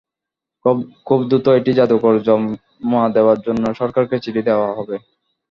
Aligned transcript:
খুব 1.07 1.19
দ্রুত 1.29 1.45
এটি 1.59 1.71
জাদুঘরে 1.77 2.19
জমা 2.27 3.03
দেওয়ার 3.15 3.37
জন্য 3.45 3.63
সরকারকে 3.79 4.15
চিঠি 4.23 4.41
দেওয়া 4.49 4.69
হবে। 4.77 4.95